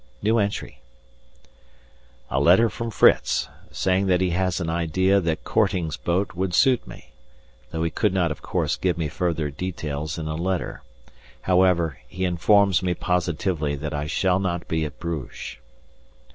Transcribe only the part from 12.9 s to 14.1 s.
positively that I